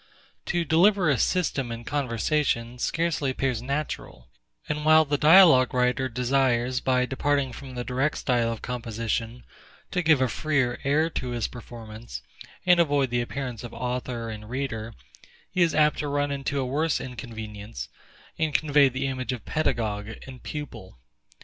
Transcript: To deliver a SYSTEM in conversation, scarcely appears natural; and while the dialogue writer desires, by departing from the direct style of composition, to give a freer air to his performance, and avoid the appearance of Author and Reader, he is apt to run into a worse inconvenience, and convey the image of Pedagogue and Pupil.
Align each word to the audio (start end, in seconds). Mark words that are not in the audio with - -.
To 0.47 0.65
deliver 0.65 1.11
a 1.11 1.17
SYSTEM 1.19 1.71
in 1.71 1.83
conversation, 1.85 2.79
scarcely 2.79 3.29
appears 3.29 3.61
natural; 3.61 4.31
and 4.67 4.83
while 4.83 5.05
the 5.05 5.15
dialogue 5.15 5.75
writer 5.75 6.09
desires, 6.09 6.79
by 6.81 7.05
departing 7.05 7.53
from 7.53 7.75
the 7.75 7.83
direct 7.83 8.17
style 8.17 8.51
of 8.51 8.63
composition, 8.63 9.43
to 9.91 10.01
give 10.01 10.19
a 10.19 10.27
freer 10.27 10.79
air 10.83 11.11
to 11.11 11.29
his 11.29 11.47
performance, 11.47 12.23
and 12.65 12.79
avoid 12.79 13.11
the 13.11 13.21
appearance 13.21 13.63
of 13.63 13.75
Author 13.75 14.31
and 14.31 14.49
Reader, 14.49 14.95
he 15.51 15.61
is 15.61 15.75
apt 15.75 15.99
to 15.99 16.07
run 16.07 16.31
into 16.31 16.59
a 16.59 16.65
worse 16.65 16.99
inconvenience, 16.99 17.87
and 18.39 18.55
convey 18.55 18.89
the 18.89 19.05
image 19.05 19.31
of 19.31 19.45
Pedagogue 19.45 20.09
and 20.25 20.41
Pupil. 20.41 20.97